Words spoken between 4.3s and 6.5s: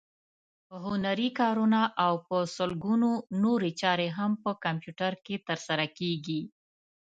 په کمپیوټر کې ترسره کېږي.